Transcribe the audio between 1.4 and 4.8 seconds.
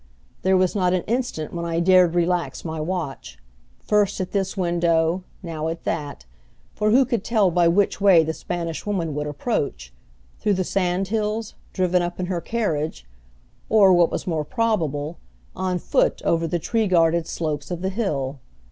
when I dared relax my watch, first at this